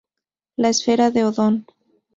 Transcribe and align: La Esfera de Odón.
La 0.57 0.69
Esfera 0.69 1.11
de 1.11 1.25
Odón. 1.25 1.67